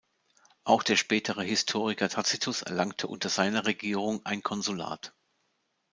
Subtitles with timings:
[0.63, 5.13] Auch der spätere Historiker Tacitus erlangte unter seiner Regierung ein Konsulat.